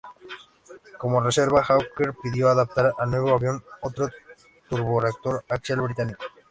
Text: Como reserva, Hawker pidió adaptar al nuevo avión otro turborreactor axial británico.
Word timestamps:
Como 0.97 1.21
reserva, 1.21 1.63
Hawker 1.63 2.15
pidió 2.23 2.49
adaptar 2.49 2.91
al 2.97 3.11
nuevo 3.11 3.35
avión 3.35 3.63
otro 3.81 4.09
turborreactor 4.67 5.45
axial 5.47 5.81
británico. 5.81 6.23